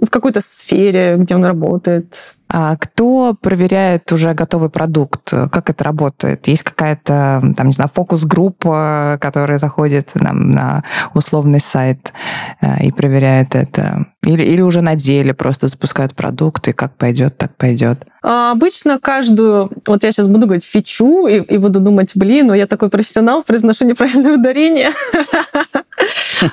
[0.00, 2.34] в какой-то сфере, где он работает.
[2.50, 5.30] А кто проверяет уже готовый продукт?
[5.30, 6.48] Как это работает?
[6.48, 10.82] Есть какая-то, там, не знаю, фокус-группа, которая заходит нам на
[11.14, 12.14] условный сайт
[12.62, 14.06] э, и проверяет это?
[14.24, 18.06] Или, или уже на деле просто запускают продукт, и как пойдет, так пойдет?
[18.30, 22.52] А обычно каждую, вот я сейчас буду говорить фичу, и, и буду думать, блин, ну
[22.52, 24.90] я такой профессионал, произношу неправильное ударение.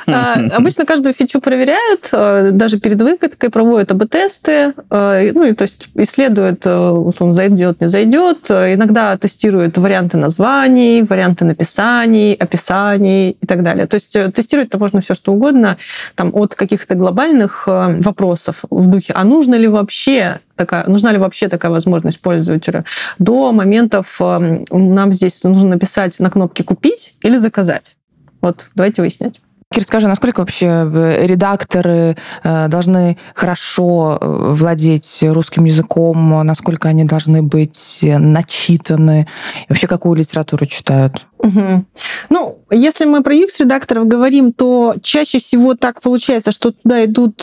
[0.08, 5.62] А, обычно каждую фичу проверяют, э, даже перед выкаткой проводят АБ-тесты, э, ну и то
[5.64, 8.50] есть исследуют, э, условно, зайдет, не зайдет.
[8.50, 13.86] Иногда тестируют варианты названий, варианты написаний, описаний и так далее.
[13.86, 15.78] То есть тестировать-то можно все что угодно,
[16.16, 21.48] там, от каких-то глобальных вопросов в духе, а нужно ли вообще такая, нужна ли вообще
[21.48, 22.86] такая возможность пользователя,
[23.20, 27.96] до моментов нам здесь нужно написать на кнопке «Купить» или «Заказать».
[28.42, 29.42] Вот, давайте выяснять.
[29.74, 37.04] Кир, скажи, насколько вообще э, редакторы э, должны хорошо э, владеть русским языком, насколько они
[37.04, 39.28] должны быть начитаны,
[39.62, 41.26] и вообще какую литературу читают?
[41.40, 41.84] Угу.
[42.30, 47.38] Ну, если мы про UX-редакторов говорим, то чаще всего так получается, что туда идут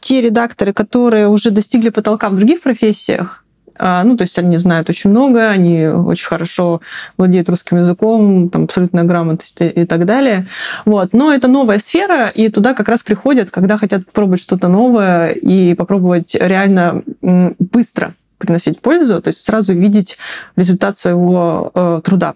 [0.00, 3.44] те редакторы, которые уже достигли потолка в других профессиях,
[3.78, 6.80] ну, то есть они знают очень много, они очень хорошо
[7.16, 10.48] владеют русским языком, там абсолютная грамотность и так далее.
[10.84, 11.12] Вот.
[11.12, 15.74] Но это новая сфера, и туда как раз приходят, когда хотят попробовать что-то новое и
[15.74, 20.16] попробовать реально быстро приносить пользу, то есть сразу видеть
[20.56, 22.34] результат своего э, труда.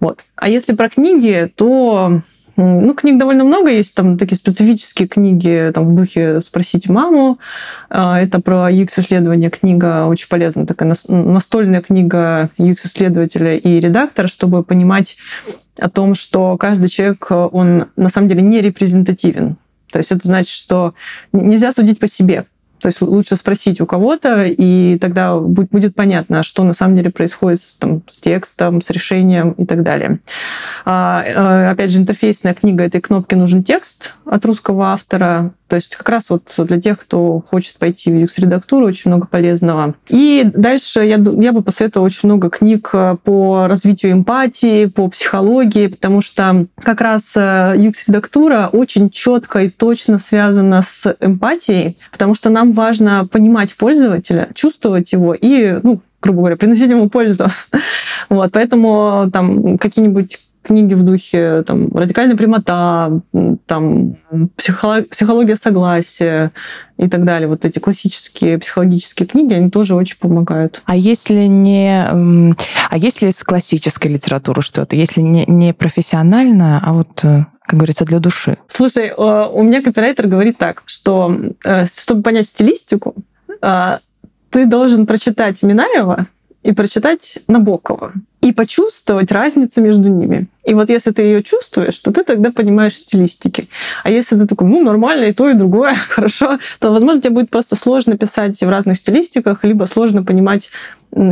[0.00, 0.24] Вот.
[0.34, 2.22] А если про книги, то
[2.56, 7.38] ну, книг довольно много есть, там такие специфические книги, там в духе «Спросить маму».
[7.88, 15.16] А, это про UX-исследование книга, очень полезная такая настольная книга UX-исследователя и редактора, чтобы понимать
[15.78, 19.56] о том, что каждый человек, он на самом деле не репрезентативен.
[19.90, 20.94] То есть это значит, что
[21.32, 22.46] нельзя судить по себе.
[22.82, 27.60] То есть лучше спросить у кого-то, и тогда будет понятно, что на самом деле происходит
[27.60, 30.18] с, там, с текстом, с решением и так далее.
[30.84, 35.52] А, э, опять же, интерфейсная книга этой кнопки «Нужен текст» от русского автора.
[35.72, 39.94] То есть как раз вот для тех, кто хочет пойти в UX-редактуру, очень много полезного.
[40.10, 45.86] И дальше я, я бы посоветовала очень много книг э, по развитию эмпатии, по психологии,
[45.86, 52.50] потому что как раз э, UX-редактура очень четко и точно связана с эмпатией, потому что
[52.50, 57.46] нам важно понимать пользователя, чувствовать его и, ну, грубо говоря, приносить ему пользу.
[58.28, 63.20] Вот, поэтому там какие-нибудь книги в духе там, «Радикальная прямота»,
[63.66, 64.16] там,
[64.56, 66.52] «Психология согласия»
[66.98, 67.48] и так далее.
[67.48, 70.82] Вот эти классические психологические книги, они тоже очень помогают.
[70.84, 72.06] А если не...
[72.90, 74.94] А если из классической литературы что-то?
[74.94, 78.58] Если не, не профессионально, а вот э, как говорится, для души.
[78.66, 83.14] Слушай, у меня копирайтер говорит так, что э, чтобы понять стилистику,
[83.60, 83.98] э,
[84.50, 86.26] ты должен прочитать Минаева
[86.62, 90.46] и прочитать Набокова и почувствовать разницу между ними.
[90.64, 93.68] И вот если ты ее чувствуешь, то ты тогда понимаешь стилистики.
[94.02, 97.50] А если ты такой, ну, нормально и то, и другое, хорошо, то, возможно, тебе будет
[97.50, 100.70] просто сложно писать в разных стилистиках, либо сложно понимать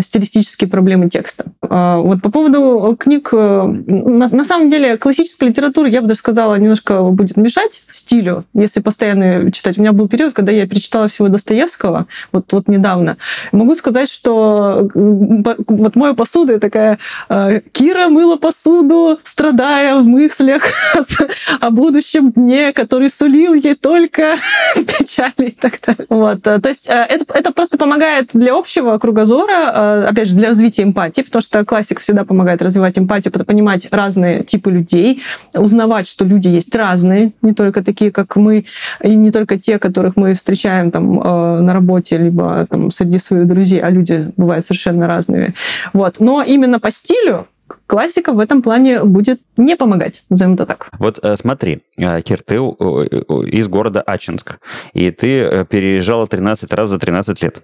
[0.03, 1.47] стилистические проблемы текста.
[1.63, 6.19] А, вот по поводу книг, э, на, на самом деле классическая литература, я бы даже
[6.19, 9.79] сказала, немножко будет мешать стилю, если постоянно читать.
[9.79, 13.17] У меня был период, когда я перечитала всего Достоевского, вот, вот недавно.
[13.53, 20.63] Могу сказать, что вот моя посуда такая, э, Кира мыла посуду, страдая в мыслях
[21.61, 24.37] о будущем дне, который сулил ей только
[24.75, 26.07] печали и так далее.
[26.11, 26.43] Вот.
[26.43, 30.83] То есть э, это, это просто помогает для общего кругозора, Э, опять же, для развития
[30.83, 35.23] эмпатии, потому что классика всегда помогает развивать эмпатию, понимать разные типы людей,
[35.55, 38.67] узнавать, что люди есть разные, не только такие, как мы,
[39.03, 43.47] и не только те, которых мы встречаем там э, на работе, либо там среди своих
[43.47, 45.55] друзей, а люди бывают совершенно разными.
[45.93, 46.17] Вот.
[46.21, 47.47] Но именно по стилю
[47.87, 50.89] классика в этом плане будет не помогать, назовем это так.
[50.99, 54.59] Вот э, смотри, Кир, ты из города Ачинск,
[54.93, 57.63] и ты переезжала 13 раз за 13 лет.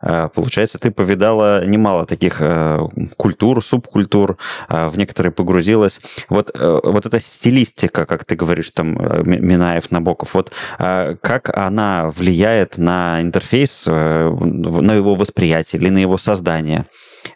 [0.00, 2.78] А, получается, ты повидала немало таких э,
[3.16, 4.38] культур, субкультур,
[4.68, 6.00] а, в некоторые погрузилась.
[6.28, 12.10] Вот, э, вот эта стилистика, как ты говоришь, там, э, Минаев, Набоков, вот как она
[12.14, 16.86] влияет на интерфейс, на его восприятие или на его создание?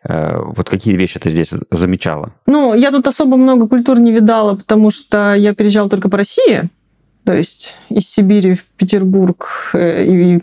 [0.05, 2.33] Вот какие вещи ты здесь замечала?
[2.47, 6.63] Ну, я тут особо много культур не видала, потому что я переезжала только по России,
[7.25, 10.41] то есть из Сибири в Петербург и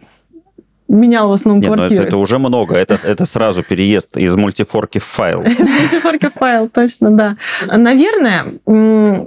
[0.89, 2.01] менял в основном Нет, квартиры.
[2.01, 2.75] Это, это уже много.
[2.75, 5.41] Это, это сразу переезд из мультифорки в файл.
[5.43, 7.37] Мультифорки в файл, точно, да.
[7.67, 8.45] Наверное,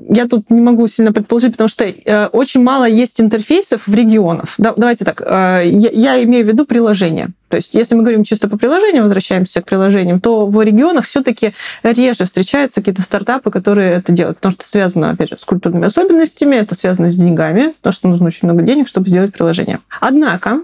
[0.08, 4.54] я тут не могу сильно предположить, потому что э, очень мало есть интерфейсов в регионах.
[4.58, 7.28] Давайте так, э, я имею в виду приложения.
[7.48, 11.52] То есть, если мы говорим чисто по приложениям, возвращаемся к приложениям, то в регионах все-таки
[11.82, 16.56] реже встречаются какие-то стартапы, которые это делают, потому что связано, опять же, с культурными особенностями,
[16.56, 19.80] это связано с деньгами, потому что нужно очень много денег, чтобы сделать приложение.
[20.00, 20.62] Однако,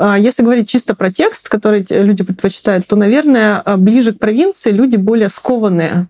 [0.00, 5.28] если говорить чисто про текст, который люди предпочитают, то, наверное, ближе к провинции люди более
[5.28, 5.90] скованные.
[5.92, 6.06] а,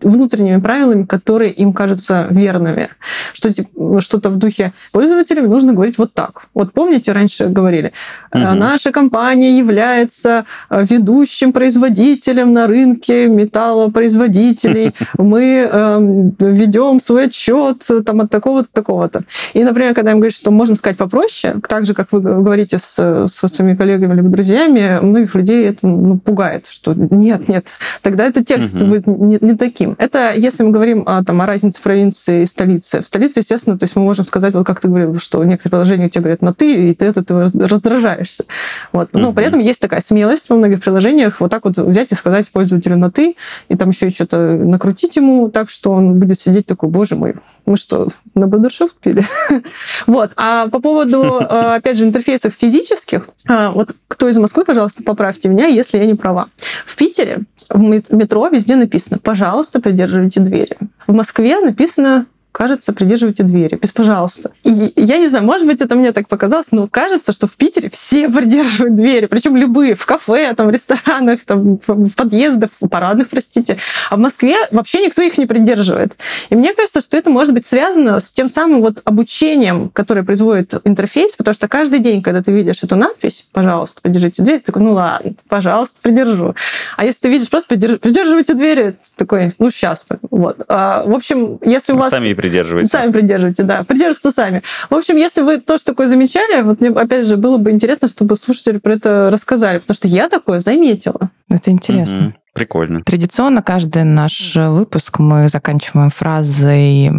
[0.00, 2.88] внутренними правилами, которые им кажутся верными.
[3.32, 6.46] Что, типа, что-то в духе пользователям нужно говорить вот так.
[6.54, 7.92] Вот помните, раньше говорили,
[8.32, 8.42] угу.
[8.54, 14.94] наша компания является а, ведущим производителем на рынке металлопроизводителей.
[15.18, 19.24] Мы эм, ведем свой отчет там, от такого-то, такого-то.
[19.54, 23.26] И, например, когда им говорят, что можно сказать попроще, так же, как вы говорите с,
[23.28, 28.44] со своими коллегами или друзьями, многих людей это ну, пугает, что нет, нет, тогда это
[28.44, 28.86] текст угу.
[28.86, 29.94] будет не, не таким.
[29.98, 33.02] Это если мы говорим о, там, о разнице провинции и столицы.
[33.02, 36.08] В столице, естественно, то есть мы можем сказать, вот как ты говорил, что некоторые приложения
[36.08, 38.44] тебе говорят на «ты», и ты от этого раздражаешься.
[38.92, 39.10] Вот.
[39.12, 42.50] Но при этом есть такая смелость во многих приложениях вот так вот взять и сказать
[42.50, 43.36] пользователю на «ты»,
[43.68, 47.34] и там еще что-то накрутить ему так, что он будет сидеть такой, боже мой,
[47.66, 49.22] мы что, на Бадершофт пили?
[50.06, 50.32] вот.
[50.36, 55.48] А по поводу, э, опять же, интерфейсов физических, э, вот кто из Москвы, пожалуйста, поправьте
[55.48, 56.48] меня, если я не права.
[56.84, 60.76] В Питере в метро везде написано «пожалуйста, придерживайте двери».
[61.06, 63.76] В Москве написано кажется, придерживайте двери.
[63.82, 64.52] Без пожалуйста.
[64.62, 67.90] И я не знаю, может быть, это мне так показалось, но кажется, что в Питере
[67.90, 73.28] все придерживают двери, причем любые, в кафе, там, в ресторанах, там, в подъездах, в парадных,
[73.28, 73.78] простите.
[74.08, 76.16] А в Москве вообще никто их не придерживает.
[76.48, 80.74] И мне кажется, что это может быть связано с тем самым вот обучением, которое производит
[80.84, 84.82] интерфейс, потому что каждый день, когда ты видишь эту надпись, пожалуйста, придержите дверь, ты такой,
[84.82, 86.54] ну ладно, пожалуйста, придержу.
[86.96, 90.06] А если ты видишь просто придерживайте двери, ты такой, ну сейчас.
[90.30, 90.62] Вот.
[90.68, 92.10] А, в общем, если у вас...
[92.10, 92.88] Сами придерживаете.
[92.88, 93.84] Сами придерживайте, да.
[93.84, 94.62] Придерживаться сами.
[94.90, 98.36] В общем, если вы тоже такое замечали, вот мне, опять же, было бы интересно, чтобы
[98.36, 101.30] слушатели про это рассказали, потому что я такое заметила.
[101.48, 102.28] Это интересно.
[102.28, 102.34] Угу.
[102.54, 103.02] Прикольно.
[103.02, 107.10] Традиционно каждый наш выпуск мы заканчиваем фразой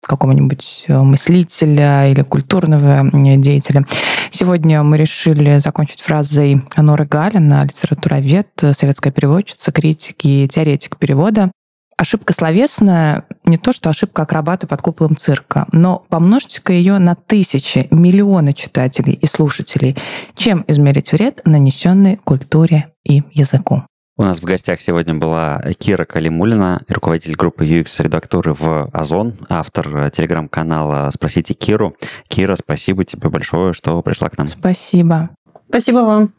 [0.00, 3.84] какого-нибудь мыслителя или культурного деятеля.
[4.30, 11.50] Сегодня мы решили закончить фразой Норы Галина, литературовед, советская переводчица, критик и теоретик перевода.
[11.98, 17.88] Ошибка словесная не то, что ошибка акробата под куполом цирка, но помножьте-ка ее на тысячи,
[17.90, 19.96] миллионы читателей и слушателей.
[20.36, 23.82] Чем измерить вред, нанесенный культуре и языку?
[24.16, 31.10] У нас в гостях сегодня была Кира Калимулина, руководитель группы UX-редактуры в Озон, автор телеграм-канала
[31.12, 31.96] «Спросите Киру».
[32.28, 34.46] Кира, спасибо тебе большое, что пришла к нам.
[34.46, 35.30] Спасибо.
[35.68, 36.32] Спасибо вам.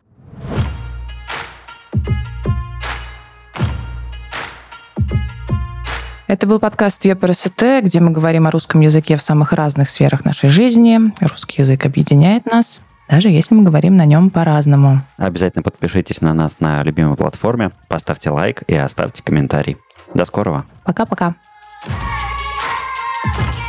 [6.29, 10.47] Это был подкаст ЕПРСТ, где мы говорим о русском языке в самых разных сферах нашей
[10.47, 10.99] жизни.
[11.21, 15.01] Русский язык объединяет нас, даже если мы говорим на нем по-разному.
[15.17, 19.77] Обязательно подпишитесь на нас на любимой платформе, поставьте лайк и оставьте комментарий.
[20.13, 20.65] До скорого.
[20.83, 21.33] Пока-пока.
[21.81, 23.68] Пока.